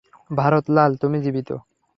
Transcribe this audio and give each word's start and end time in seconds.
ভারত 0.31 0.65
লাল, 0.69 0.91
তুমি 1.01 1.17
জীবিত। 1.21 1.49